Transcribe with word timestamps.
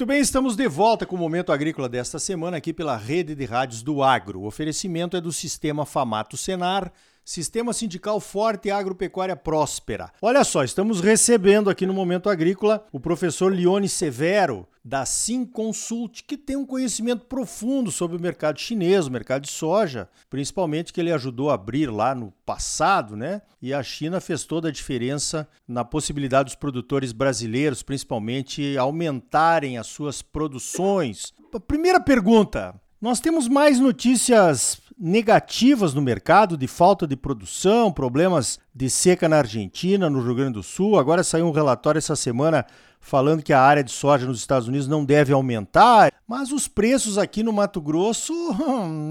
Muito 0.00 0.08
bem, 0.08 0.20
estamos 0.22 0.56
de 0.56 0.66
volta 0.66 1.04
com 1.04 1.14
o 1.14 1.18
Momento 1.18 1.52
Agrícola 1.52 1.86
desta 1.86 2.18
semana 2.18 2.56
aqui 2.56 2.72
pela 2.72 2.96
Rede 2.96 3.34
de 3.34 3.44
Rádios 3.44 3.82
do 3.82 4.02
Agro. 4.02 4.40
O 4.40 4.46
oferecimento 4.46 5.14
é 5.14 5.20
do 5.20 5.30
Sistema 5.30 5.84
Famato 5.84 6.38
Senar, 6.38 6.90
Sistema 7.24 7.72
Sindical 7.72 8.18
Forte 8.20 8.68
e 8.68 8.70
Agropecuária 8.70 9.36
Próspera. 9.36 10.10
Olha 10.20 10.42
só, 10.42 10.64
estamos 10.64 11.00
recebendo 11.00 11.70
aqui 11.70 11.86
no 11.86 11.94
Momento 11.94 12.28
Agrícola 12.28 12.86
o 12.92 12.98
professor 12.98 13.54
Lione 13.54 13.88
Severo, 13.88 14.66
da 14.84 15.04
Sim 15.04 15.44
Consult, 15.44 16.24
que 16.26 16.36
tem 16.36 16.56
um 16.56 16.64
conhecimento 16.64 17.26
profundo 17.26 17.90
sobre 17.90 18.16
o 18.16 18.20
mercado 18.20 18.58
chinês, 18.58 19.06
o 19.06 19.10
mercado 19.10 19.42
de 19.42 19.50
soja, 19.50 20.08
principalmente 20.28 20.92
que 20.92 21.00
ele 21.00 21.12
ajudou 21.12 21.50
a 21.50 21.54
abrir 21.54 21.90
lá 21.90 22.14
no 22.14 22.32
passado, 22.44 23.16
né? 23.16 23.42
E 23.60 23.74
a 23.74 23.82
China 23.82 24.20
fez 24.20 24.44
toda 24.44 24.68
a 24.68 24.72
diferença 24.72 25.46
na 25.68 25.84
possibilidade 25.84 26.46
dos 26.46 26.54
produtores 26.54 27.12
brasileiros, 27.12 27.82
principalmente, 27.82 28.76
aumentarem 28.78 29.76
as 29.76 29.86
suas 29.86 30.22
produções. 30.22 31.32
Primeira 31.66 32.00
pergunta: 32.00 32.79
nós 33.00 33.18
temos 33.18 33.48
mais 33.48 33.80
notícias 33.80 34.82
negativas 34.98 35.94
no 35.94 36.02
mercado 36.02 36.54
de 36.54 36.66
falta 36.66 37.06
de 37.06 37.16
produção, 37.16 37.90
problemas 37.90 38.60
de 38.74 38.90
seca 38.90 39.26
na 39.26 39.38
Argentina, 39.38 40.10
no 40.10 40.20
Rio 40.20 40.34
Grande 40.34 40.54
do 40.54 40.62
Sul. 40.62 40.98
Agora 40.98 41.22
saiu 41.22 41.46
um 41.46 41.50
relatório 41.50 41.98
essa 41.98 42.14
semana 42.14 42.66
falando 43.00 43.42
que 43.42 43.54
a 43.54 43.62
área 43.62 43.82
de 43.82 43.90
soja 43.90 44.26
nos 44.26 44.38
Estados 44.38 44.68
Unidos 44.68 44.86
não 44.86 45.02
deve 45.02 45.32
aumentar, 45.32 46.12
mas 46.28 46.52
os 46.52 46.68
preços 46.68 47.16
aqui 47.16 47.42
no 47.42 47.54
Mato 47.54 47.80
Grosso 47.80 48.34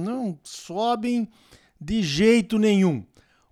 não 0.06 0.38
sobem 0.44 1.28
de 1.82 2.04
jeito 2.04 2.60
nenhum. 2.60 3.04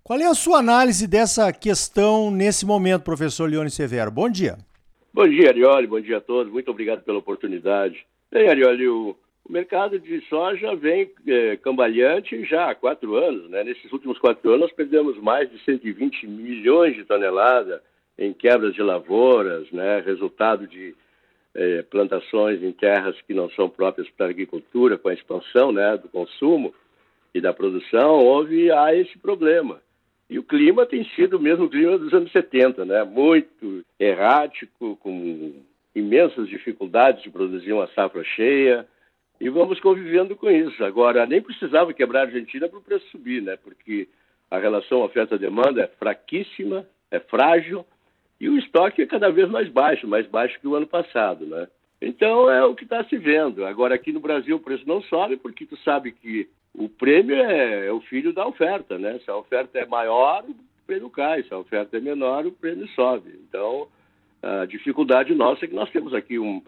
Qual 0.04 0.20
é 0.20 0.26
a 0.26 0.34
sua 0.34 0.60
análise 0.60 1.08
dessa 1.08 1.52
questão 1.52 2.30
nesse 2.30 2.64
momento, 2.64 3.02
professor 3.02 3.50
Leone 3.50 3.70
Severo? 3.70 4.12
Bom 4.12 4.30
dia. 4.30 4.56
Bom 5.12 5.28
dia, 5.28 5.48
Arioli. 5.48 5.88
Bom 5.88 6.00
dia 6.00 6.18
a 6.18 6.20
todos. 6.20 6.52
Muito 6.52 6.70
obrigado 6.70 7.02
pela 7.02 7.18
oportunidade. 7.18 8.06
Bem, 8.30 8.48
Arioli, 8.48 8.86
o 8.86 9.16
o 9.48 9.52
mercado 9.52 9.98
de 9.98 10.20
soja 10.28 10.76
vem 10.76 11.10
é, 11.26 11.56
cambaleante 11.56 12.44
já 12.44 12.70
há 12.70 12.74
quatro 12.74 13.16
anos. 13.16 13.48
Né? 13.48 13.64
Nesses 13.64 13.90
últimos 13.90 14.18
quatro 14.18 14.50
anos, 14.50 14.60
nós 14.60 14.72
perdemos 14.72 15.16
mais 15.18 15.50
de 15.50 15.58
120 15.64 16.26
milhões 16.26 16.94
de 16.94 17.04
toneladas 17.04 17.80
em 18.18 18.32
quebras 18.32 18.74
de 18.74 18.82
lavouras, 18.82 19.70
né? 19.72 20.00
resultado 20.00 20.66
de 20.66 20.94
é, 21.54 21.82
plantações 21.82 22.62
em 22.62 22.72
terras 22.72 23.18
que 23.22 23.32
não 23.32 23.48
são 23.50 23.70
próprias 23.70 24.08
para 24.10 24.26
a 24.26 24.30
agricultura, 24.30 24.98
com 24.98 25.08
a 25.08 25.14
expansão 25.14 25.72
né, 25.72 25.96
do 25.96 26.08
consumo 26.08 26.74
e 27.34 27.40
da 27.40 27.52
produção, 27.52 28.18
houve 28.18 28.70
há 28.70 28.94
esse 28.94 29.16
problema. 29.18 29.80
E 30.28 30.38
o 30.38 30.42
clima 30.42 30.84
tem 30.84 31.04
sido 31.16 31.38
o 31.38 31.40
mesmo 31.40 31.70
clima 31.70 31.96
dos 31.96 32.12
anos 32.12 32.30
70, 32.32 32.84
né? 32.84 33.02
muito 33.02 33.82
errático, 33.98 34.96
com 34.96 35.54
imensas 35.94 36.48
dificuldades 36.48 37.22
de 37.22 37.30
produzir 37.30 37.72
uma 37.72 37.86
safra 37.88 38.22
cheia, 38.22 38.86
e 39.40 39.48
vamos 39.48 39.78
convivendo 39.80 40.34
com 40.34 40.50
isso. 40.50 40.84
Agora, 40.84 41.26
nem 41.26 41.40
precisava 41.40 41.92
quebrar 41.92 42.20
a 42.20 42.22
Argentina 42.24 42.68
para 42.68 42.78
o 42.78 42.82
preço 42.82 43.08
subir, 43.10 43.40
né? 43.42 43.56
Porque 43.56 44.08
a 44.50 44.58
relação 44.58 45.02
oferta-demanda 45.02 45.82
é 45.82 45.86
fraquíssima, 45.86 46.86
é 47.10 47.20
frágil 47.20 47.84
e 48.40 48.48
o 48.48 48.58
estoque 48.58 49.02
é 49.02 49.06
cada 49.06 49.30
vez 49.30 49.48
mais 49.48 49.68
baixo, 49.68 50.06
mais 50.06 50.26
baixo 50.26 50.58
que 50.60 50.66
o 50.66 50.74
ano 50.74 50.86
passado, 50.86 51.46
né? 51.46 51.68
Então 52.00 52.50
é 52.50 52.64
o 52.64 52.74
que 52.74 52.84
está 52.84 53.04
se 53.04 53.16
vendo. 53.16 53.64
Agora 53.64 53.94
aqui 53.94 54.12
no 54.12 54.20
Brasil 54.20 54.56
o 54.56 54.60
preço 54.60 54.86
não 54.86 55.02
sobe 55.02 55.36
porque 55.36 55.66
tu 55.66 55.76
sabe 55.78 56.12
que 56.12 56.48
o 56.74 56.88
prêmio 56.88 57.36
é, 57.36 57.88
é 57.88 57.92
o 57.92 58.00
filho 58.00 58.32
da 58.32 58.46
oferta, 58.46 58.98
né? 58.98 59.18
Se 59.24 59.30
a 59.30 59.36
oferta 59.36 59.78
é 59.78 59.86
maior, 59.86 60.44
o 60.44 60.54
prêmio 60.86 61.10
cai. 61.10 61.42
Se 61.42 61.52
a 61.52 61.58
oferta 61.58 61.96
é 61.96 62.00
menor, 62.00 62.46
o 62.46 62.52
prêmio 62.52 62.88
sobe. 62.88 63.38
Então 63.48 63.88
a 64.42 64.64
dificuldade 64.64 65.34
nossa 65.34 65.64
é 65.64 65.68
que 65.68 65.74
nós 65.74 65.90
temos 65.90 66.14
aqui 66.14 66.38
um, 66.38 66.62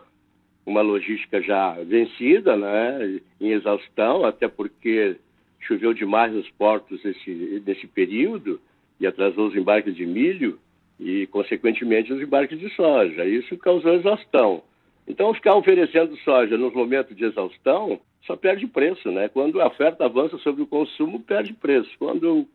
uma 0.70 0.82
logística 0.82 1.42
já 1.42 1.72
vencida, 1.82 2.56
né, 2.56 3.20
em 3.40 3.50
exaustão, 3.50 4.24
até 4.24 4.46
porque 4.48 5.16
choveu 5.60 5.92
demais 5.92 6.32
nos 6.32 6.48
portos 6.50 7.02
nesse, 7.02 7.62
nesse 7.66 7.86
período 7.86 8.60
e 8.98 9.06
atrasou 9.06 9.48
os 9.48 9.56
embarques 9.56 9.94
de 9.94 10.06
milho 10.06 10.58
e, 10.98 11.26
consequentemente, 11.26 12.12
os 12.12 12.20
embarques 12.22 12.58
de 12.58 12.68
soja. 12.70 13.24
Isso 13.24 13.56
causou 13.58 13.94
exaustão. 13.94 14.62
Então, 15.08 15.34
ficar 15.34 15.56
oferecendo 15.56 16.16
soja 16.18 16.56
nos 16.56 16.72
momentos 16.72 17.16
de 17.16 17.24
exaustão 17.24 18.00
só 18.26 18.36
perde 18.36 18.66
preço, 18.66 19.10
né? 19.10 19.28
Quando 19.28 19.60
a 19.60 19.66
oferta 19.66 20.04
avança 20.04 20.38
sobre 20.38 20.62
o 20.62 20.66
consumo, 20.66 21.20
perde 21.20 21.52
preço. 21.52 21.90
Quando 21.98 22.46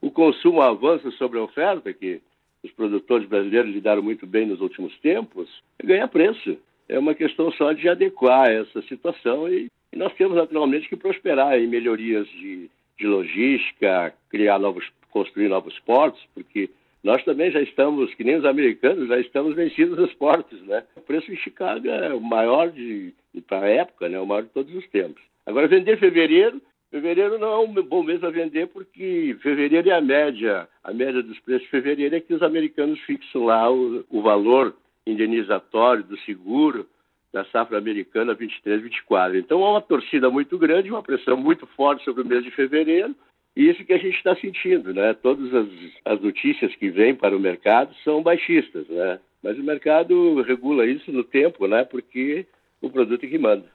o 0.00 0.10
consumo 0.10 0.60
avança 0.60 1.10
sobre 1.12 1.38
a 1.38 1.42
oferta, 1.42 1.92
que 1.92 2.20
os 2.62 2.70
produtores 2.72 3.26
brasileiros 3.26 3.72
lidaram 3.72 4.02
muito 4.02 4.26
bem 4.26 4.46
nos 4.46 4.60
últimos 4.60 4.96
tempos, 4.98 5.48
ganha 5.82 6.06
preço 6.06 6.58
é 6.88 6.98
uma 6.98 7.14
questão 7.14 7.50
só 7.52 7.72
de 7.72 7.88
adequar 7.88 8.50
essa 8.50 8.82
situação 8.82 9.48
e, 9.48 9.68
e 9.92 9.96
nós 9.96 10.12
temos 10.14 10.36
naturalmente 10.36 10.88
que 10.88 10.96
prosperar 10.96 11.58
em 11.58 11.66
melhorias 11.66 12.26
de, 12.28 12.70
de 12.98 13.06
logística, 13.06 14.14
criar 14.30 14.58
novos, 14.58 14.84
construir 15.10 15.48
novos 15.48 15.78
portos, 15.80 16.22
porque 16.34 16.70
nós 17.02 17.22
também 17.24 17.50
já 17.50 17.60
estamos, 17.60 18.14
que 18.14 18.22
nem 18.22 18.36
os 18.36 18.44
americanos, 18.44 19.08
já 19.08 19.18
estamos 19.18 19.56
vencidos 19.56 19.98
nos 19.98 20.14
portos, 20.14 20.60
né? 20.62 20.84
O 20.96 21.00
preço 21.00 21.32
em 21.32 21.36
Chicago 21.36 21.88
é 21.88 22.14
o 22.14 22.20
maior 22.20 22.70
de, 22.70 23.12
para 23.48 23.66
a 23.66 23.70
época, 23.70 24.08
né? 24.08 24.20
O 24.20 24.26
maior 24.26 24.42
de 24.42 24.50
todos 24.50 24.72
os 24.74 24.86
tempos. 24.88 25.20
Agora, 25.44 25.66
vender 25.66 25.98
fevereiro, 25.98 26.62
fevereiro 26.90 27.38
não 27.38 27.52
é 27.52 27.58
um 27.58 27.72
bom 27.72 28.04
mês 28.04 28.22
a 28.22 28.30
vender 28.30 28.68
porque 28.68 29.36
fevereiro 29.42 29.90
é 29.90 29.94
a 29.94 30.00
média, 30.00 30.68
a 30.84 30.92
média 30.92 31.22
dos 31.22 31.40
preços 31.40 31.64
de 31.64 31.70
fevereiro 31.70 32.14
é 32.14 32.20
que 32.20 32.34
os 32.34 32.42
americanos 32.42 33.00
fixam 33.00 33.46
lá 33.46 33.68
o, 33.68 34.04
o 34.08 34.22
valor 34.22 34.76
indenizatório 35.06 36.04
do 36.04 36.18
seguro 36.20 36.86
da 37.32 37.44
safra 37.46 37.78
americana 37.78 38.34
23-24. 38.34 39.38
Então 39.38 39.64
há 39.64 39.70
uma 39.70 39.80
torcida 39.80 40.30
muito 40.30 40.58
grande, 40.58 40.90
uma 40.90 41.02
pressão 41.02 41.36
muito 41.36 41.66
forte 41.68 42.04
sobre 42.04 42.22
o 42.22 42.26
mês 42.26 42.44
de 42.44 42.50
fevereiro, 42.50 43.14
e 43.56 43.68
isso 43.68 43.84
que 43.84 43.92
a 43.92 43.98
gente 43.98 44.16
está 44.16 44.34
sentindo, 44.36 44.94
né? 44.94 45.14
Todas 45.14 45.52
as, 45.52 45.68
as, 46.04 46.20
notícias 46.20 46.74
que 46.76 46.90
vêm 46.90 47.14
para 47.14 47.36
o 47.36 47.40
mercado 47.40 47.94
são 48.02 48.22
baixistas, 48.22 48.86
né? 48.88 49.18
Mas 49.42 49.58
o 49.58 49.62
mercado 49.62 50.40
regula 50.42 50.86
isso 50.86 51.10
no 51.12 51.24
tempo, 51.24 51.66
né? 51.66 51.84
Porque 51.84 52.46
o 52.80 52.88
produto 52.88 53.24
é 53.24 53.28
que 53.28 53.38
manda. 53.38 53.66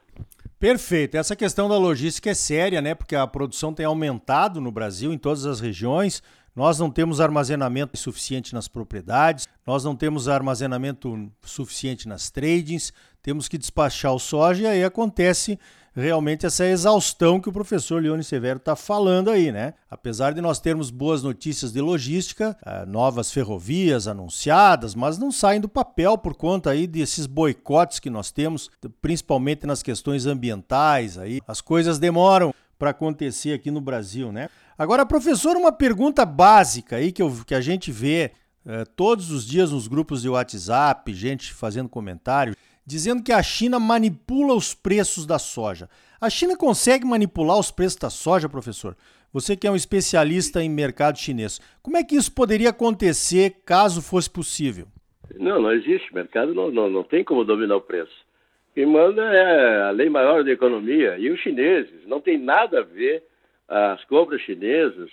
Perfeito. 0.58 1.16
Essa 1.16 1.36
questão 1.36 1.68
da 1.68 1.78
logística 1.78 2.30
é 2.30 2.34
séria, 2.34 2.82
né? 2.82 2.94
Porque 2.94 3.14
a 3.14 3.26
produção 3.26 3.72
tem 3.72 3.86
aumentado 3.86 4.60
no 4.60 4.72
Brasil, 4.72 5.12
em 5.12 5.18
todas 5.18 5.46
as 5.46 5.60
regiões. 5.60 6.22
Nós 6.58 6.76
não 6.76 6.90
temos 6.90 7.20
armazenamento 7.20 7.96
suficiente 7.96 8.52
nas 8.52 8.66
propriedades, 8.66 9.46
nós 9.64 9.84
não 9.84 9.94
temos 9.94 10.26
armazenamento 10.26 11.30
suficiente 11.40 12.08
nas 12.08 12.30
tradings, 12.30 12.92
temos 13.22 13.46
que 13.46 13.56
despachar 13.56 14.12
o 14.12 14.18
soja 14.18 14.62
e 14.62 14.66
aí 14.66 14.82
acontece 14.82 15.56
realmente 15.94 16.46
essa 16.46 16.66
exaustão 16.66 17.40
que 17.40 17.48
o 17.48 17.52
professor 17.52 18.02
Leone 18.02 18.24
Severo 18.24 18.56
está 18.56 18.74
falando 18.74 19.30
aí, 19.30 19.52
né? 19.52 19.74
Apesar 19.88 20.34
de 20.34 20.40
nós 20.40 20.58
termos 20.58 20.90
boas 20.90 21.22
notícias 21.22 21.72
de 21.72 21.80
logística, 21.80 22.56
eh, 22.66 22.84
novas 22.86 23.30
ferrovias 23.30 24.08
anunciadas, 24.08 24.96
mas 24.96 25.16
não 25.16 25.30
saem 25.30 25.60
do 25.60 25.68
papel 25.68 26.18
por 26.18 26.34
conta 26.34 26.70
aí 26.70 26.88
desses 26.88 27.26
boicotes 27.26 28.00
que 28.00 28.10
nós 28.10 28.32
temos, 28.32 28.68
principalmente 29.00 29.64
nas 29.64 29.80
questões 29.80 30.26
ambientais 30.26 31.18
aí. 31.18 31.40
As 31.46 31.60
coisas 31.60 32.00
demoram 32.00 32.52
para 32.78 32.90
acontecer 32.90 33.52
aqui 33.52 33.70
no 33.70 33.80
Brasil, 33.80 34.30
né? 34.30 34.48
Agora, 34.76 35.04
professor, 35.04 35.56
uma 35.56 35.72
pergunta 35.72 36.24
básica 36.24 36.96
aí 36.96 37.10
que, 37.10 37.20
eu, 37.20 37.32
que 37.46 37.54
a 37.54 37.60
gente 37.60 37.90
vê 37.90 38.30
é, 38.64 38.84
todos 38.84 39.30
os 39.30 39.46
dias 39.46 39.72
nos 39.72 39.88
grupos 39.88 40.22
de 40.22 40.28
WhatsApp, 40.28 41.12
gente 41.12 41.52
fazendo 41.52 41.88
comentário, 41.88 42.54
dizendo 42.86 43.22
que 43.22 43.32
a 43.32 43.42
China 43.42 43.78
manipula 43.78 44.54
os 44.54 44.74
preços 44.74 45.26
da 45.26 45.38
soja. 45.38 45.90
A 46.20 46.30
China 46.30 46.56
consegue 46.56 47.04
manipular 47.04 47.58
os 47.58 47.70
preços 47.70 47.98
da 47.98 48.10
soja, 48.10 48.48
professor? 48.48 48.96
Você 49.32 49.56
que 49.56 49.66
é 49.66 49.70
um 49.70 49.76
especialista 49.76 50.62
em 50.62 50.70
mercado 50.70 51.18
chinês, 51.18 51.60
como 51.82 51.96
é 51.96 52.04
que 52.04 52.16
isso 52.16 52.32
poderia 52.32 52.70
acontecer 52.70 53.60
caso 53.64 54.00
fosse 54.00 54.30
possível? 54.30 54.86
Não, 55.36 55.60
não 55.60 55.72
existe. 55.72 56.12
mercado 56.14 56.54
não, 56.54 56.70
não, 56.70 56.88
não 56.88 57.04
tem 57.04 57.22
como 57.22 57.44
dominar 57.44 57.76
o 57.76 57.82
preço. 57.82 58.12
Quem 58.78 58.86
manda 58.86 59.22
é 59.22 59.88
a 59.88 59.90
lei 59.90 60.08
maior 60.08 60.44
da 60.44 60.52
economia. 60.52 61.18
E 61.18 61.28
os 61.30 61.40
chineses 61.40 62.06
não 62.06 62.20
tem 62.20 62.38
nada 62.38 62.78
a 62.78 62.84
ver 62.84 63.24
as 63.66 64.04
compras 64.04 64.40
chinesas, 64.42 65.10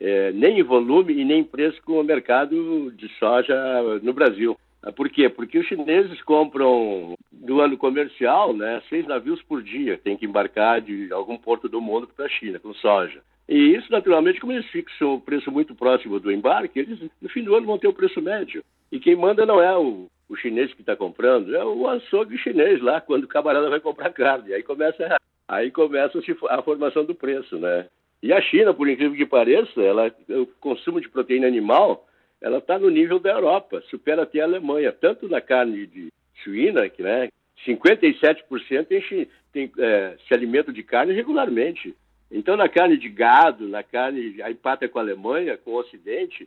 é, 0.00 0.32
nem 0.32 0.58
em 0.58 0.64
volume 0.64 1.14
e 1.14 1.24
nem 1.24 1.38
em 1.42 1.44
preço 1.44 1.80
com 1.84 1.92
o 1.92 2.02
mercado 2.02 2.90
de 2.90 3.08
soja 3.10 3.54
no 4.02 4.12
Brasil. 4.12 4.58
Por 4.96 5.08
quê? 5.10 5.28
Porque 5.28 5.60
os 5.60 5.66
chineses 5.68 6.20
compram 6.22 7.14
do 7.30 7.60
ano 7.60 7.78
comercial 7.78 8.52
né, 8.52 8.82
seis 8.88 9.06
navios 9.06 9.40
por 9.42 9.62
dia, 9.62 9.96
tem 10.02 10.16
que 10.16 10.26
embarcar 10.26 10.80
de 10.80 11.12
algum 11.12 11.38
porto 11.38 11.68
do 11.68 11.80
mundo 11.80 12.08
para 12.16 12.26
a 12.26 12.28
China 12.28 12.58
com 12.58 12.74
soja. 12.74 13.22
E 13.48 13.76
isso, 13.76 13.92
naturalmente, 13.92 14.40
como 14.40 14.52
eles 14.52 14.66
fixam 14.70 15.14
o 15.14 15.20
preço 15.20 15.52
muito 15.52 15.72
próximo 15.72 16.18
do 16.18 16.32
embarque, 16.32 16.80
eles 16.80 16.98
no 17.22 17.28
fim 17.28 17.44
do 17.44 17.54
ano 17.54 17.64
vão 17.64 17.78
ter 17.78 17.86
o 17.86 17.94
preço 17.94 18.20
médio. 18.20 18.64
E 18.90 18.98
quem 18.98 19.14
manda 19.14 19.46
não 19.46 19.62
é 19.62 19.78
o, 19.78 20.08
o 20.28 20.36
chinês 20.36 20.72
que 20.74 20.82
está 20.82 20.94
comprando, 20.94 21.54
é 21.56 21.64
o 21.64 21.88
açougue 21.88 22.36
chinês 22.38 22.80
lá, 22.82 23.00
quando 23.00 23.24
o 23.24 23.28
camarada 23.28 23.70
vai 23.70 23.80
comprar 23.80 24.12
carne. 24.12 24.52
Aí 24.52 24.62
começa 24.62 25.18
Aí 25.48 25.70
começa 25.70 26.20
a 26.50 26.62
formação 26.62 27.06
do 27.06 27.14
preço, 27.14 27.58
né? 27.58 27.86
E 28.22 28.32
a 28.34 28.40
China, 28.40 28.74
por 28.74 28.86
incrível 28.86 29.16
que 29.16 29.24
pareça, 29.24 29.80
ela, 29.80 30.14
o 30.28 30.46
consumo 30.60 31.00
de 31.00 31.08
proteína 31.08 31.46
animal, 31.46 32.06
ela 32.40 32.58
está 32.58 32.78
no 32.78 32.90
nível 32.90 33.18
da 33.18 33.30
Europa, 33.30 33.82
supera 33.88 34.24
até 34.24 34.40
a 34.40 34.44
Alemanha, 34.44 34.92
tanto 34.92 35.26
na 35.26 35.40
carne 35.40 35.86
de 35.86 36.12
suína, 36.44 36.88
que, 36.90 37.02
né, 37.02 37.30
57% 37.66 38.86
tem, 38.86 39.28
tem 39.52 39.72
é, 39.78 40.16
se 40.26 40.34
alimenta 40.34 40.70
de 40.70 40.82
carne 40.82 41.14
regularmente. 41.14 41.94
Então, 42.30 42.54
na 42.54 42.68
carne 42.68 42.98
de 42.98 43.08
gado, 43.08 43.66
na 43.68 43.82
carne, 43.82 44.42
a 44.42 44.50
empata 44.50 44.86
com 44.86 44.98
a 44.98 45.02
Alemanha, 45.02 45.56
com 45.56 45.70
o 45.70 45.78
Ocidente, 45.78 46.46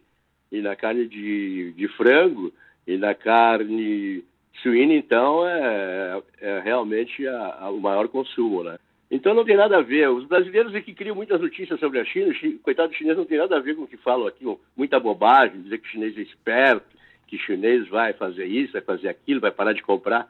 e 0.52 0.62
na 0.62 0.76
carne 0.76 1.08
de, 1.08 1.74
de 1.74 1.88
frango, 1.88 2.54
e 2.94 2.98
na 2.98 3.16
carne 3.16 4.24
suína, 4.62 4.94
então, 4.94 5.48
é, 5.48 6.22
é 6.40 6.60
realmente 6.60 7.26
a, 7.28 7.58
a, 7.62 7.72
o 7.72 7.80
maior 7.80 8.08
consumo, 8.08 8.64
né? 8.64 8.78
Então 9.10 9.34
não 9.34 9.44
tem 9.44 9.58
nada 9.58 9.78
a 9.78 9.82
ver. 9.82 10.10
Os 10.10 10.26
brasileiros 10.26 10.74
é 10.74 10.82
que 10.82 10.94
criam 10.94 11.16
muitas 11.16 11.42
notícias 11.42 11.80
sobre 11.80 12.00
a 12.00 12.06
China, 12.06 12.34
coitado 12.64 12.90
do 12.90 12.96
chinês 12.96 13.18
não 13.18 13.26
tem 13.26 13.38
nada 13.38 13.58
a 13.58 13.60
ver 13.60 13.76
com 13.76 13.84
o 13.84 13.88
que 13.88 13.98
falam 13.98 14.28
aqui, 14.28 14.46
muita 14.76 15.00
bobagem, 15.00 15.62
dizer 15.62 15.80
que 15.80 15.88
o 15.88 15.92
chinês 15.92 16.18
é 16.18 16.22
esperto, 16.22 16.86
que 17.28 17.36
o 17.36 17.40
chinês 17.40 17.88
vai 17.90 18.14
fazer 18.14 18.46
isso, 18.46 18.74
vai 18.74 18.82
fazer 18.82 19.10
aquilo, 19.10 19.42
vai 19.42 19.52
parar 19.52 19.74
de 19.74 19.82
comprar. 19.82 20.30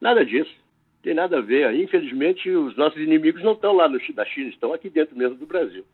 Nada 0.00 0.24
disso. 0.24 0.50
Tem 1.02 1.14
nada 1.14 1.38
a 1.38 1.40
ver. 1.40 1.74
Infelizmente, 1.74 2.48
os 2.50 2.76
nossos 2.76 3.00
inimigos 3.00 3.42
não 3.42 3.52
estão 3.52 3.72
lá 3.72 3.88
no, 3.88 3.98
da 4.14 4.24
China, 4.24 4.48
estão 4.48 4.72
aqui 4.72 4.88
dentro 4.88 5.16
mesmo 5.16 5.36
do 5.36 5.46
Brasil. 5.46 5.84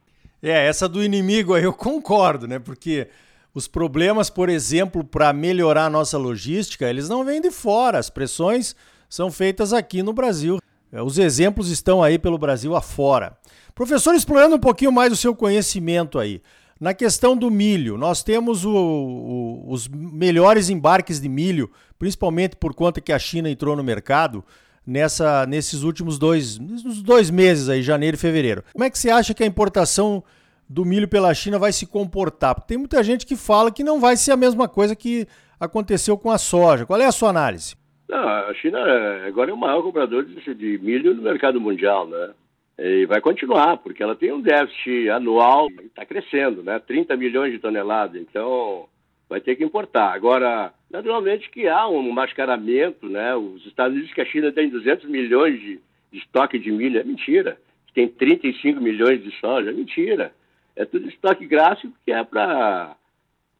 É, 0.43 0.67
essa 0.67 0.88
do 0.88 1.03
inimigo 1.03 1.55
aí 1.55 1.65
eu 1.65 1.73
concordo, 1.73 2.47
né? 2.47 2.59
Porque 2.59 3.09
os 3.54 3.66
problemas, 3.66 4.30
por 4.30 4.48
exemplo, 4.48 5.02
para 5.02 5.32
melhorar 5.32 5.86
a 5.86 5.90
nossa 5.90 6.16
logística, 6.18 6.88
eles 6.88 7.08
não 7.08 7.24
vêm 7.24 7.40
de 7.40 7.50
fora. 7.50 7.98
As 7.98 8.10
pressões 8.10 8.76
são 9.08 9.30
feitas 9.30 9.72
aqui 9.72 10.02
no 10.02 10.12
Brasil. 10.12 10.58
É, 10.92 11.02
os 11.02 11.18
exemplos 11.18 11.70
estão 11.70 12.02
aí 12.02 12.18
pelo 12.18 12.38
Brasil 12.38 12.74
afora. 12.76 13.36
Professor, 13.74 14.14
explorando 14.14 14.56
um 14.56 14.60
pouquinho 14.60 14.92
mais 14.92 15.12
o 15.12 15.16
seu 15.16 15.34
conhecimento 15.34 16.18
aí. 16.18 16.42
Na 16.80 16.94
questão 16.94 17.36
do 17.36 17.50
milho, 17.50 17.98
nós 17.98 18.22
temos 18.22 18.64
o, 18.64 18.70
o, 18.72 19.64
os 19.68 19.88
melhores 19.88 20.70
embarques 20.70 21.20
de 21.20 21.28
milho, 21.28 21.70
principalmente 21.98 22.54
por 22.54 22.72
conta 22.72 23.00
que 23.00 23.12
a 23.12 23.18
China 23.18 23.50
entrou 23.50 23.74
no 23.74 23.82
mercado 23.82 24.44
nessa, 24.86 25.44
nesses 25.46 25.82
últimos 25.82 26.18
dois, 26.18 26.56
dois 27.02 27.30
meses 27.30 27.68
aí, 27.68 27.82
janeiro 27.82 28.16
e 28.16 28.20
fevereiro. 28.20 28.62
Como 28.72 28.84
é 28.84 28.90
que 28.90 28.98
você 28.98 29.10
acha 29.10 29.34
que 29.34 29.42
a 29.42 29.46
importação 29.46 30.22
do 30.69 30.85
milho 30.85 31.09
pela 31.09 31.32
China 31.35 31.59
vai 31.59 31.73
se 31.73 31.87
comportar? 31.87 32.55
Porque 32.55 32.69
tem 32.69 32.79
muita 32.79 33.03
gente 33.03 33.26
que 33.26 33.37
fala 33.37 33.73
que 33.73 33.82
não 33.82 34.00
vai 34.00 34.17
ser 34.17 34.32
a 34.32 34.37
mesma 34.37 34.69
coisa 34.69 34.94
que 34.94 35.26
aconteceu 35.59 36.17
com 36.19 36.31
a 36.31 36.38
soja. 36.38 36.85
Qual 36.85 37.00
é 37.00 37.06
a 37.06 37.12
sua 37.12 37.31
análise? 37.31 37.76
Não, 38.09 38.26
a 38.26 38.55
China 38.55 38.79
é, 38.79 39.26
agora 39.26 39.50
é 39.50 39.55
o 39.55 39.59
maior 39.59 39.82
comprador 39.82 40.25
de, 40.25 40.79
milho 40.79 41.15
no 41.15 41.23
mercado 41.23 41.61
mundial, 41.61 42.06
né? 42.06 42.31
E 42.79 43.06
vai 43.06 43.20
continuar, 43.20 43.79
porque 43.79 44.03
ela 44.03 44.15
tem 44.15 44.32
um 44.32 44.41
déficit 44.41 45.11
anual, 45.11 45.69
está 45.85 46.06
crescendo, 46.06 46.62
né? 46.62 46.79
30 46.79 47.17
milhões 47.17 47.53
de 47.53 47.59
toneladas, 47.59 48.20
então 48.20 48.87
vai 49.29 49.41
ter 49.41 49.56
que 49.56 49.65
importar. 49.65 50.15
Agora, 50.15 50.73
naturalmente 50.91 51.50
que 51.50 51.69
há 51.69 51.87
um 51.88 52.11
mascaramento, 52.11 53.09
né? 53.09 53.35
Os 53.35 53.67
Estados 53.67 53.94
Unidos 53.94 54.15
que 54.15 54.20
a 54.20 54.26
China 54.26 54.53
tem 54.53 54.70
200 54.70 55.09
milhões 55.09 55.61
de 55.61 55.81
estoque 56.12 56.59
de 56.59 56.70
milho, 56.70 57.00
é 57.00 57.05
mentira. 57.05 57.59
Tem 57.94 58.09
35 58.09 58.81
milhões 58.81 59.23
de 59.23 59.31
soja, 59.38 59.70
é 59.70 59.73
mentira. 59.73 60.32
É 60.78 60.84
tudo 60.84 61.08
estoque 61.08 61.44
gráfico 61.44 61.92
que 62.04 62.12
é 62.12 62.22
para, 62.22 62.96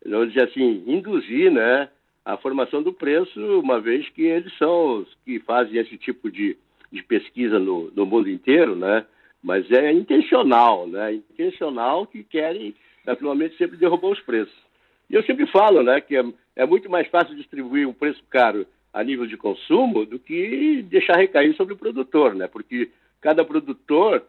vamos 0.07 0.29
dizer 0.29 0.45
assim, 0.45 0.85
induzir, 0.87 1.51
né? 1.51 1.91
a 2.29 2.37
formação 2.37 2.83
do 2.83 2.93
preço, 2.93 3.41
uma 3.59 3.81
vez 3.81 4.07
que 4.11 4.21
eles 4.21 4.53
são 4.59 4.99
os 4.99 5.09
que 5.25 5.41
fazem 5.41 5.79
esse 5.79 5.97
tipo 5.97 6.31
de, 6.31 6.59
de 6.93 7.03
pesquisa 7.03 7.59
no, 7.59 7.91
no 7.97 8.05
mundo 8.05 8.29
inteiro, 8.29 8.77
né? 8.77 9.07
Mas 9.43 9.71
é 9.71 9.91
intencional, 9.91 10.87
né? 10.87 11.15
Intencional 11.15 12.07
que 12.07 12.23
querem, 12.23 12.75
naturalmente, 13.07 13.57
sempre 13.57 13.79
derrubar 13.79 14.11
os 14.11 14.21
preços. 14.21 14.55
E 15.09 15.15
eu 15.15 15.23
sempre 15.23 15.47
falo, 15.47 15.83
né, 15.83 16.03
que 16.03 16.15
é, 16.19 16.25
é 16.55 16.67
muito 16.67 16.91
mais 16.91 17.09
fácil 17.09 17.35
distribuir 17.35 17.89
um 17.89 17.95
preço 17.95 18.23
caro 18.29 18.67
a 18.93 19.03
nível 19.03 19.27
de 19.27 19.39
consumo 19.39 20.05
do 20.05 20.19
que 20.19 20.83
deixar 20.83 21.17
recair 21.17 21.57
sobre 21.57 21.73
o 21.73 21.79
produtor, 21.79 22.35
né? 22.35 22.47
Porque 22.47 22.91
cada 23.23 23.43
produtor 23.43 24.23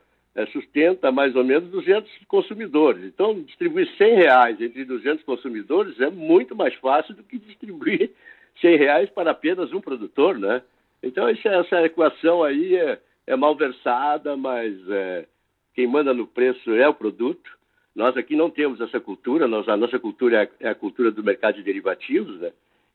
sustenta 0.47 1.11
mais 1.11 1.35
ou 1.35 1.43
menos 1.43 1.69
200 1.69 2.09
consumidores. 2.27 3.03
Então, 3.03 3.41
distribuir 3.41 3.87
100 3.97 4.15
reais 4.15 4.61
entre 4.61 4.85
200 4.85 5.23
consumidores 5.23 5.99
é 5.99 6.09
muito 6.09 6.55
mais 6.55 6.73
fácil 6.75 7.15
do 7.15 7.23
que 7.23 7.37
distribuir 7.37 8.11
100 8.61 8.77
reais 8.77 9.09
para 9.09 9.31
apenas 9.31 9.73
um 9.73 9.81
produtor, 9.81 10.37
né? 10.37 10.61
Então, 11.01 11.27
essa, 11.27 11.83
equação 11.85 12.43
aí 12.43 12.75
é, 12.75 12.99
é 13.25 13.35
malversada, 13.35 14.35
mas 14.35 14.75
é, 14.89 15.25
quem 15.73 15.87
manda 15.87 16.13
no 16.13 16.27
preço 16.27 16.73
é 16.73 16.87
o 16.87 16.93
produto. 16.93 17.57
Nós 17.95 18.15
aqui 18.17 18.35
não 18.35 18.49
temos 18.49 18.81
essa 18.81 18.99
cultura, 18.99 19.47
nós, 19.47 19.67
a 19.67 19.77
nossa 19.77 19.97
cultura 19.97 20.43
é, 20.43 20.67
é 20.67 20.69
a 20.69 20.75
cultura 20.75 21.09
do 21.09 21.23
mercado 21.23 21.55
de 21.55 21.63
derivativos, 21.63 22.39
né? 22.39 22.51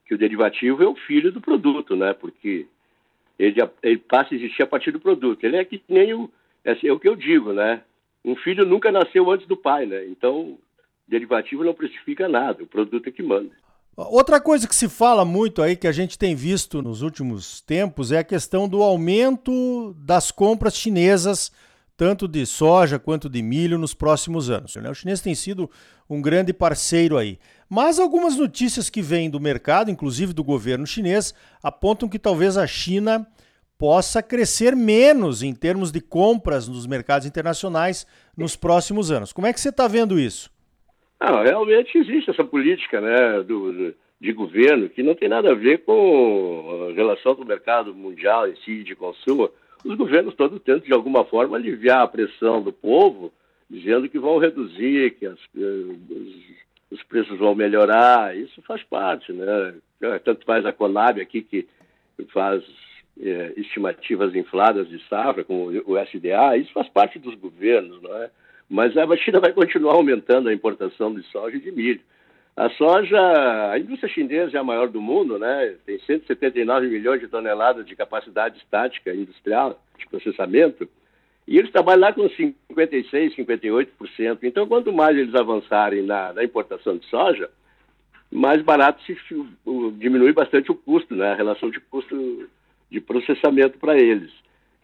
Que 0.06 0.14
o 0.14 0.18
derivativo 0.18 0.82
é 0.82 0.86
o 0.86 0.94
filho 0.94 1.32
do 1.32 1.40
produto, 1.40 1.96
né? 1.96 2.12
Porque 2.12 2.66
ele, 3.38 3.56
ele 3.82 3.98
passa 3.98 4.34
a 4.34 4.36
existir 4.36 4.62
a 4.62 4.66
partir 4.66 4.92
do 4.92 5.00
produto. 5.00 5.42
Ele 5.44 5.56
é 5.56 5.64
que 5.64 5.82
nem 5.88 6.12
o 6.12 6.30
é, 6.64 6.72
assim, 6.72 6.88
é 6.88 6.92
o 6.92 6.98
que 6.98 7.08
eu 7.08 7.16
digo, 7.16 7.52
né? 7.52 7.82
Um 8.24 8.36
filho 8.36 8.64
nunca 8.64 8.90
nasceu 8.90 9.30
antes 9.30 9.46
do 9.46 9.56
pai, 9.56 9.86
né? 9.86 10.06
Então, 10.06 10.58
derivativo 11.06 11.62
não 11.62 11.74
precifica 11.74 12.28
nada, 12.28 12.62
o 12.62 12.66
produto 12.66 13.08
é 13.08 13.12
que 13.12 13.22
manda. 13.22 13.50
Outra 13.96 14.40
coisa 14.40 14.66
que 14.66 14.74
se 14.74 14.88
fala 14.88 15.24
muito 15.24 15.62
aí, 15.62 15.76
que 15.76 15.86
a 15.86 15.92
gente 15.92 16.18
tem 16.18 16.34
visto 16.34 16.82
nos 16.82 17.00
últimos 17.00 17.60
tempos, 17.60 18.10
é 18.10 18.18
a 18.18 18.24
questão 18.24 18.68
do 18.68 18.82
aumento 18.82 19.94
das 19.98 20.32
compras 20.32 20.76
chinesas, 20.76 21.52
tanto 21.96 22.26
de 22.26 22.44
soja 22.44 22.98
quanto 22.98 23.28
de 23.28 23.40
milho, 23.40 23.78
nos 23.78 23.94
próximos 23.94 24.50
anos. 24.50 24.74
Né? 24.74 24.90
O 24.90 24.94
chinês 24.94 25.20
tem 25.20 25.32
sido 25.32 25.70
um 26.10 26.20
grande 26.20 26.52
parceiro 26.52 27.16
aí. 27.16 27.38
Mas 27.68 28.00
algumas 28.00 28.36
notícias 28.36 28.90
que 28.90 29.00
vêm 29.00 29.30
do 29.30 29.38
mercado, 29.38 29.92
inclusive 29.92 30.32
do 30.32 30.42
governo 30.42 30.86
chinês, 30.86 31.32
apontam 31.62 32.08
que 32.08 32.18
talvez 32.18 32.56
a 32.56 32.66
China 32.66 33.24
possa 33.78 34.22
crescer 34.22 34.76
menos 34.76 35.42
em 35.42 35.54
termos 35.54 35.90
de 35.90 36.00
compras 36.00 36.68
nos 36.68 36.86
mercados 36.86 37.26
internacionais 37.26 38.06
nos 38.36 38.56
próximos 38.56 39.10
anos. 39.10 39.32
Como 39.32 39.46
é 39.46 39.52
que 39.52 39.60
você 39.60 39.70
está 39.70 39.88
vendo 39.88 40.18
isso? 40.18 40.50
Ah, 41.18 41.42
realmente 41.42 41.96
existe 41.96 42.30
essa 42.30 42.44
política 42.44 43.00
né, 43.00 43.42
do, 43.42 43.94
de 44.20 44.32
governo 44.32 44.88
que 44.88 45.02
não 45.02 45.14
tem 45.14 45.28
nada 45.28 45.50
a 45.50 45.54
ver 45.54 45.84
com 45.84 46.88
a 46.90 46.94
relação 46.94 47.34
do 47.34 47.44
mercado 47.44 47.94
mundial 47.94 48.48
em 48.48 48.56
si 48.56 48.82
de 48.82 48.94
consumo. 48.94 49.50
Os 49.84 49.96
governos 49.96 50.34
todos 50.34 50.60
tentam, 50.62 50.86
de 50.86 50.92
alguma 50.92 51.24
forma, 51.24 51.56
aliviar 51.56 52.02
a 52.02 52.08
pressão 52.08 52.62
do 52.62 52.72
povo, 52.72 53.32
dizendo 53.68 54.08
que 54.08 54.18
vão 54.18 54.38
reduzir, 54.38 55.12
que 55.18 55.26
as, 55.26 55.38
os, 55.54 56.34
os 56.90 57.02
preços 57.02 57.38
vão 57.38 57.54
melhorar. 57.54 58.36
Isso 58.36 58.62
faz 58.62 58.82
parte, 58.82 59.32
né? 59.32 59.74
Tanto 60.24 60.44
faz 60.44 60.64
a 60.64 60.72
Conab 60.72 61.20
aqui, 61.20 61.42
que 61.42 61.66
faz 62.32 62.64
é, 63.20 63.52
estimativas 63.56 64.34
infladas 64.34 64.88
de 64.88 64.98
safra, 65.08 65.44
como 65.44 65.66
o 65.86 65.98
SDA, 65.98 66.56
isso 66.56 66.72
faz 66.72 66.88
parte 66.88 67.18
dos 67.18 67.34
governos, 67.34 68.02
não 68.02 68.14
é? 68.16 68.30
Mas 68.68 68.96
a 68.96 69.16
China 69.16 69.40
vai 69.40 69.52
continuar 69.52 69.94
aumentando 69.94 70.48
a 70.48 70.52
importação 70.52 71.14
de 71.14 71.22
soja 71.24 71.56
e 71.56 71.60
de 71.60 71.70
milho. 71.70 72.00
A 72.56 72.70
soja, 72.70 73.70
a 73.70 73.78
indústria 73.78 74.12
chinesa 74.12 74.56
é 74.56 74.60
a 74.60 74.64
maior 74.64 74.88
do 74.88 75.00
mundo, 75.00 75.38
né? 75.38 75.74
Tem 75.84 75.98
179 75.98 76.88
milhões 76.88 77.20
de 77.20 77.28
toneladas 77.28 77.84
de 77.84 77.96
capacidade 77.96 78.58
estática 78.58 79.12
industrial 79.12 79.82
de 79.98 80.06
processamento, 80.06 80.88
e 81.46 81.58
eles 81.58 81.70
trabalham 81.70 82.00
lá 82.00 82.12
com 82.12 82.28
56, 82.28 83.36
58%. 83.36 84.38
Então, 84.44 84.66
quanto 84.66 84.92
mais 84.92 85.16
eles 85.16 85.34
avançarem 85.34 86.02
na, 86.02 86.32
na 86.32 86.42
importação 86.42 86.96
de 86.96 87.04
soja, 87.06 87.50
mais 88.30 88.62
barato 88.62 89.02
se 89.02 89.16
diminui 89.98 90.32
bastante 90.32 90.70
o 90.70 90.74
custo, 90.74 91.14
né? 91.14 91.32
A 91.32 91.36
relação 91.36 91.70
de 91.70 91.80
custo 91.80 92.48
de 92.94 93.00
processamento 93.00 93.76
para 93.78 93.98
eles. 93.98 94.30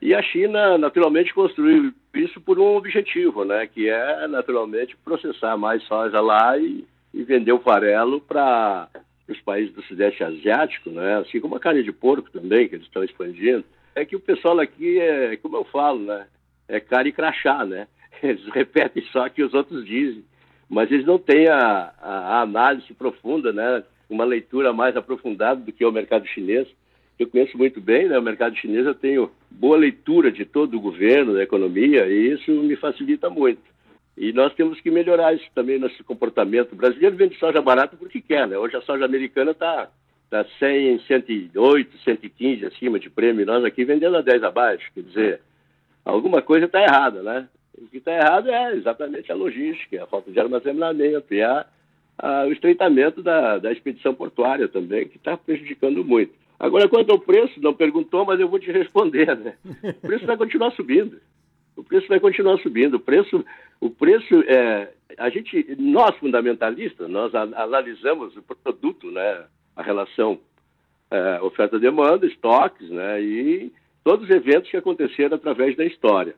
E 0.03 0.15
a 0.15 0.23
China, 0.23 0.77
naturalmente, 0.77 1.33
construiu 1.33 1.93
isso 2.15 2.41
por 2.41 2.59
um 2.59 2.77
objetivo, 2.77 3.45
né, 3.45 3.67
que 3.67 3.89
é, 3.89 4.27
naturalmente, 4.27 4.97
processar 5.05 5.57
mais 5.57 5.83
soja 5.85 6.21
lá 6.21 6.59
e, 6.59 6.85
e 7.15 7.23
vender 7.23 7.53
o 7.53 7.61
farelo 7.61 8.21
para 8.21 8.89
os 9.29 9.41
países 9.43 9.73
do 9.73 9.83
Sudeste 9.83 10.25
Asiático, 10.25 10.91
né, 10.91 11.19
assim 11.19 11.39
como 11.39 11.55
a 11.55 11.61
carne 11.61 11.83
de 11.85 11.93
porco 11.93 12.31
também, 12.31 12.69
que 12.69 12.75
eles 12.75 12.87
estão 12.87 13.05
expandindo. 13.05 13.65
É 13.95 14.05
que 14.05 14.17
o 14.17 14.21
pessoal 14.21 14.59
aqui, 14.59 14.99
é, 14.99 15.37
como 15.37 15.57
eu 15.57 15.65
falo, 15.65 16.01
né, 16.01 16.27
é 16.67 16.81
cara 16.81 17.09
e 17.09 17.13
crachá, 17.13 17.65
né? 17.65 17.87
Eles 18.23 18.45
repetem 18.49 19.03
só 19.13 19.27
o 19.27 19.31
que 19.31 19.43
os 19.43 19.55
outros 19.55 19.85
dizem, 19.85 20.25
mas 20.69 20.91
eles 20.93 21.07
não 21.07 21.19
têm 21.19 21.49
a, 21.49 21.93
a, 22.01 22.43
análise 22.43 22.93
profunda, 22.95 23.53
né, 23.53 23.83
uma 24.09 24.25
leitura 24.25 24.73
mais 24.73 24.97
aprofundada 24.97 25.61
do 25.61 25.73
que 25.73 25.83
é 25.83 25.87
o 25.87 25.93
mercado 25.93 26.27
chinês 26.27 26.69
eu 27.23 27.29
conheço 27.29 27.57
muito 27.59 27.81
bem, 27.81 28.09
né, 28.09 28.19
o 28.19 28.23
mercado 28.23 28.57
chinês, 28.57 28.87
eu 28.87 28.95
tenho 28.95 29.31
boa 29.51 29.77
leitura 29.77 30.33
de 30.33 30.45
todo 30.45 30.77
o 30.77 30.81
governo, 30.81 31.35
da 31.35 31.43
economia, 31.43 32.07
e 32.07 32.33
isso 32.33 32.51
me 32.51 32.77
facilita 32.77 33.29
muito. 33.29 33.63
E 34.17 34.33
nós 34.33 34.55
temos 34.55 34.81
que 34.81 34.91
melhorar 34.91 35.35
isso 35.35 35.47
também, 35.55 35.79
nosso 35.79 36.03
comportamento. 36.05 36.73
O 36.73 36.77
brasileiro 36.77 37.17
vende 37.17 37.39
soja 37.39 37.63
barata 37.63 37.97
porque 37.97 38.21
quer, 38.21 38.47
né? 38.47 38.59
Hoje 38.59 38.77
a 38.77 38.83
soja 38.83 39.05
americana 39.05 39.53
está 39.53 39.89
tá 40.29 40.45
100, 40.59 41.01
108, 41.07 41.99
115 41.99 42.67
acima 42.67 42.99
de 42.99 43.11
prêmio, 43.11 43.47
nós 43.47 43.65
aqui 43.65 43.85
vendendo 43.85 44.17
a 44.17 44.23
10 44.23 44.43
abaixo. 44.43 44.91
Quer 44.95 45.03
dizer, 45.03 45.41
alguma 46.05 46.43
coisa 46.43 46.67
está 46.67 46.81
errada, 46.83 47.23
né? 47.23 47.49
O 47.79 47.87
que 47.87 47.99
está 47.99 48.13
errado 48.13 48.51
é 48.51 48.77
exatamente 48.77 49.31
a 49.33 49.35
logística, 49.35 50.03
a 50.03 50.07
falta 50.07 50.31
de 50.31 50.39
armazenamento 50.39 51.33
e 51.33 51.43
a, 51.43 51.67
a, 52.19 52.45
o 52.45 52.53
estreitamento 52.53 53.23
da, 53.23 53.59
da 53.59 53.73
expedição 53.73 54.15
portuária 54.15 54.69
também, 54.69 55.09
que 55.09 55.17
está 55.17 55.37
prejudicando 55.37 56.05
muito. 56.05 56.40
Agora, 56.61 56.87
quanto 56.91 57.11
ao 57.11 57.19
preço, 57.19 57.59
não 57.59 57.73
perguntou, 57.73 58.27
mas 58.27 58.39
eu 58.39 58.47
vou 58.47 58.59
te 58.59 58.71
responder, 58.71 59.35
né? 59.35 59.55
O 59.83 60.07
preço 60.07 60.27
vai 60.27 60.37
continuar 60.37 60.71
subindo. 60.73 61.19
O 61.75 61.83
preço 61.83 62.07
vai 62.07 62.21
continuar 62.21 62.59
subindo. 62.59 62.99
O 62.99 63.01
preço, 63.01 63.43
o 63.81 63.89
preço 63.89 64.45
é, 64.47 64.91
a 65.17 65.31
gente, 65.31 65.75
nós 65.79 66.15
fundamentalistas, 66.17 67.09
nós 67.09 67.35
analisamos 67.35 68.37
o 68.37 68.43
produto, 68.43 69.11
né? 69.11 69.45
A 69.75 69.83
relação 69.83 70.39
é, 71.11 71.41
oferta-demanda, 71.41 72.27
estoques, 72.27 72.91
né? 72.91 73.23
E 73.23 73.73
todos 74.05 74.29
os 74.29 74.31
eventos 74.31 74.71
que 74.71 74.77
aconteceram 74.77 75.37
através 75.37 75.75
da 75.77 75.87
história. 75.87 76.35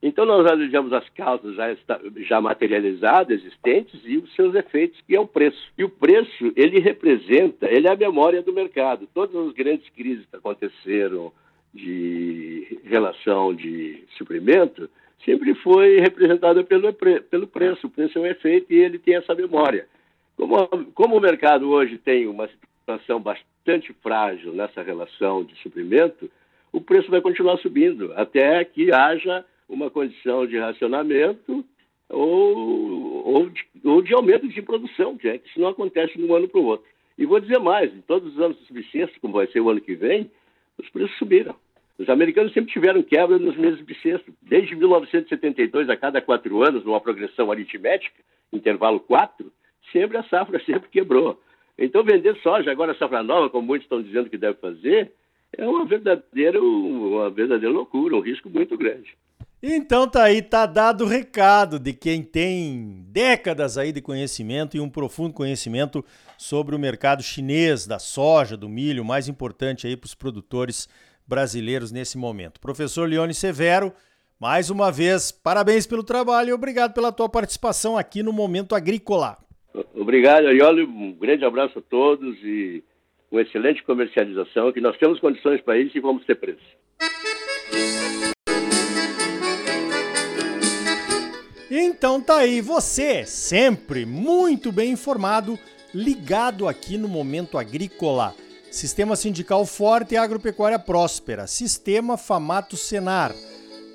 Então, 0.00 0.24
nós 0.24 0.46
analisamos 0.46 0.92
as 0.92 1.08
causas 1.10 1.56
já, 1.56 1.76
já 2.18 2.40
materializadas, 2.40 3.40
existentes, 3.40 4.00
e 4.04 4.16
os 4.16 4.32
seus 4.34 4.54
efeitos, 4.54 5.00
que 5.06 5.16
é 5.16 5.20
o 5.20 5.26
preço. 5.26 5.60
E 5.76 5.82
o 5.82 5.88
preço, 5.88 6.52
ele 6.54 6.78
representa, 6.78 7.66
ele 7.68 7.88
é 7.88 7.92
a 7.92 7.96
memória 7.96 8.40
do 8.40 8.52
mercado. 8.52 9.08
Todas 9.12 9.34
as 9.34 9.52
grandes 9.52 9.88
crises 9.90 10.24
que 10.26 10.36
aconteceram 10.36 11.32
de 11.74 12.78
relação 12.84 13.54
de 13.54 14.04
suprimento, 14.16 14.88
sempre 15.24 15.54
foi 15.56 16.00
representada 16.00 16.62
pelo, 16.62 16.92
pelo 16.92 17.46
preço. 17.46 17.86
O 17.86 17.90
preço 17.90 18.18
é 18.18 18.22
um 18.22 18.26
efeito 18.26 18.72
e 18.72 18.76
ele 18.76 18.98
tem 18.98 19.16
essa 19.16 19.34
memória. 19.34 19.86
Como, 20.36 20.84
como 20.94 21.16
o 21.16 21.20
mercado 21.20 21.68
hoje 21.68 21.98
tem 21.98 22.26
uma 22.26 22.48
situação 22.48 23.20
bastante 23.20 23.92
frágil 24.02 24.52
nessa 24.52 24.82
relação 24.82 25.44
de 25.44 25.54
suprimento, 25.56 26.30
o 26.72 26.80
preço 26.80 27.10
vai 27.10 27.20
continuar 27.20 27.58
subindo 27.58 28.12
até 28.14 28.64
que 28.64 28.92
haja 28.92 29.44
uma 29.68 29.90
condição 29.90 30.46
de 30.46 30.58
racionamento 30.58 31.64
ou, 32.08 33.26
ou, 33.26 33.50
de, 33.50 33.64
ou 33.84 34.02
de 34.02 34.14
aumento 34.14 34.48
de 34.48 34.62
produção, 34.62 35.16
que, 35.16 35.28
é, 35.28 35.38
que 35.38 35.48
isso 35.48 35.60
não 35.60 35.68
acontece 35.68 36.16
de 36.16 36.24
um 36.24 36.34
ano 36.34 36.48
para 36.48 36.60
o 36.60 36.64
outro. 36.64 36.86
E 37.16 37.26
vou 37.26 37.40
dizer 37.40 37.58
mais, 37.58 37.92
em 37.92 38.00
todos 38.00 38.32
os 38.32 38.40
anos 38.40 38.56
subsistência, 38.66 39.14
como 39.20 39.34
vai 39.34 39.46
ser 39.48 39.60
o 39.60 39.68
ano 39.68 39.80
que 39.80 39.94
vem, 39.94 40.30
os 40.78 40.88
preços 40.88 41.16
subiram. 41.18 41.54
Os 41.98 42.08
americanos 42.08 42.52
sempre 42.52 42.72
tiveram 42.72 43.02
quebra 43.02 43.38
nos 43.38 43.56
meses 43.56 43.80
bissexto. 43.80 44.32
Desde 44.40 44.76
1972, 44.76 45.90
a 45.90 45.96
cada 45.96 46.22
quatro 46.22 46.62
anos, 46.62 46.84
numa 46.84 47.00
progressão 47.00 47.50
aritmética, 47.50 48.16
intervalo 48.52 49.00
quatro, 49.00 49.52
sempre 49.92 50.16
a 50.16 50.22
safra 50.22 50.62
sempre 50.64 50.88
quebrou. 50.88 51.40
Então, 51.76 52.04
vender 52.04 52.36
soja, 52.36 52.70
agora 52.70 52.94
safra 52.94 53.22
nova, 53.22 53.50
como 53.50 53.66
muitos 53.66 53.84
estão 53.84 54.00
dizendo 54.00 54.30
que 54.30 54.38
deve 54.38 54.58
fazer, 54.58 55.12
é 55.56 55.66
uma 55.66 55.84
verdadeira, 55.84 56.60
uma 56.60 57.30
verdadeira 57.30 57.72
loucura, 57.74 58.16
um 58.16 58.20
risco 58.20 58.48
muito 58.48 58.76
grande. 58.76 59.16
Então 59.60 60.08
tá 60.08 60.22
aí, 60.22 60.40
tá 60.40 60.66
dado 60.66 61.04
o 61.04 61.08
recado 61.08 61.80
de 61.80 61.92
quem 61.92 62.22
tem 62.22 63.04
décadas 63.08 63.76
aí 63.76 63.90
de 63.90 64.00
conhecimento 64.00 64.76
e 64.76 64.80
um 64.80 64.88
profundo 64.88 65.34
conhecimento 65.34 66.04
sobre 66.36 66.76
o 66.76 66.78
mercado 66.78 67.24
chinês 67.24 67.84
da 67.84 67.98
soja, 67.98 68.56
do 68.56 68.68
milho, 68.68 69.04
mais 69.04 69.26
importante 69.26 69.84
aí 69.84 69.96
para 69.96 70.06
os 70.06 70.14
produtores 70.14 70.88
brasileiros 71.26 71.90
nesse 71.90 72.16
momento. 72.16 72.60
Professor 72.60 73.08
Leone 73.08 73.34
Severo, 73.34 73.92
mais 74.40 74.70
uma 74.70 74.92
vez, 74.92 75.32
parabéns 75.32 75.88
pelo 75.88 76.04
trabalho 76.04 76.50
e 76.50 76.52
obrigado 76.52 76.94
pela 76.94 77.10
tua 77.10 77.28
participação 77.28 77.98
aqui 77.98 78.22
no 78.22 78.32
Momento 78.32 78.76
Agrícola. 78.76 79.38
Obrigado, 79.92 80.46
Arioli, 80.46 80.84
um 80.84 81.12
grande 81.14 81.44
abraço 81.44 81.80
a 81.80 81.82
todos 81.82 82.36
e 82.44 82.84
uma 83.28 83.42
excelente 83.42 83.82
comercialização, 83.82 84.72
que 84.72 84.80
nós 84.80 84.96
temos 84.98 85.18
condições 85.18 85.60
para 85.62 85.76
isso 85.78 85.98
e 85.98 86.00
vamos 86.00 86.24
ter 86.24 86.36
preço. 86.36 86.78
Então 91.80 92.20
tá 92.20 92.38
aí, 92.38 92.60
você 92.60 93.24
sempre 93.24 94.04
muito 94.04 94.72
bem 94.72 94.90
informado, 94.90 95.56
ligado 95.94 96.66
aqui 96.66 96.98
no 96.98 97.06
Momento 97.06 97.56
Agrícola. 97.56 98.34
Sistema 98.68 99.14
Sindical 99.14 99.64
Forte 99.64 100.14
e 100.14 100.16
Agropecuária 100.16 100.76
Próspera, 100.76 101.46
Sistema 101.46 102.16
Famato 102.16 102.76
Senar, 102.76 103.32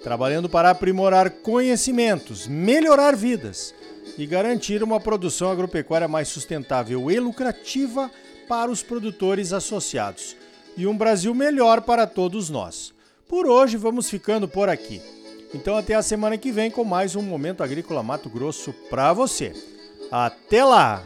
trabalhando 0.02 0.48
para 0.48 0.70
aprimorar 0.70 1.30
conhecimentos, 1.30 2.48
melhorar 2.48 3.18
vidas 3.18 3.76
e 4.18 4.26
garantir 4.26 4.82
uma 4.82 5.02
produção 5.02 5.52
agropecuária 5.52 6.08
mais 6.08 6.30
sustentável 6.30 7.12
e 7.12 7.20
lucrativa 7.20 8.10
para 8.48 8.72
os 8.72 8.82
produtores 8.82 9.52
associados 9.52 10.38
e 10.78 10.88
um 10.88 10.98
Brasil 10.98 11.36
melhor 11.36 11.82
para 11.82 12.08
todos 12.08 12.50
nós. 12.50 12.94
Por 13.28 13.46
hoje 13.46 13.76
vamos 13.76 14.10
ficando 14.10 14.48
por 14.48 14.70
aqui. 14.70 15.02
Então 15.54 15.78
até 15.78 15.94
a 15.94 16.02
semana 16.02 16.38
que 16.38 16.52
vem 16.52 16.72
com 16.72 16.84
mais 16.84 17.16
um 17.16 17.22
Momento 17.22 17.64
Agrícola 17.64 18.02
Mato 18.02 18.28
Grosso 18.28 18.74
para 18.90 19.14
você. 19.14 19.54
Até 20.12 20.64
lá! 20.64 21.04